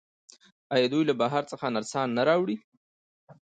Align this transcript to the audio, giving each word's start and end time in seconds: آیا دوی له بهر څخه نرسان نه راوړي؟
آیا 0.73 0.87
دوی 0.93 1.03
له 1.09 1.13
بهر 1.21 1.43
څخه 1.51 1.73
نرسان 1.75 2.07
نه 2.17 2.23
راوړي؟ 2.29 2.57